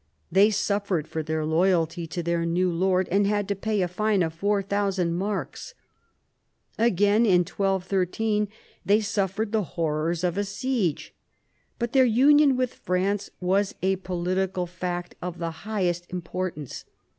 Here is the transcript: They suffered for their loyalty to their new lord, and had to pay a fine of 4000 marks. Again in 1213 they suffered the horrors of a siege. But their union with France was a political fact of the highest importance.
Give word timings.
They 0.31 0.49
suffered 0.49 1.07
for 1.07 1.21
their 1.21 1.45
loyalty 1.45 2.07
to 2.07 2.23
their 2.23 2.43
new 2.43 2.71
lord, 2.71 3.07
and 3.11 3.27
had 3.27 3.47
to 3.49 3.55
pay 3.55 3.83
a 3.83 3.87
fine 3.87 4.23
of 4.23 4.33
4000 4.33 5.13
marks. 5.13 5.75
Again 6.79 7.23
in 7.23 7.41
1213 7.41 8.47
they 8.83 8.99
suffered 8.99 9.51
the 9.51 9.61
horrors 9.77 10.23
of 10.23 10.39
a 10.39 10.43
siege. 10.43 11.13
But 11.77 11.93
their 11.93 12.03
union 12.03 12.57
with 12.57 12.73
France 12.73 13.29
was 13.39 13.75
a 13.83 13.97
political 13.97 14.65
fact 14.65 15.13
of 15.21 15.37
the 15.37 15.51
highest 15.51 16.11
importance. 16.11 16.83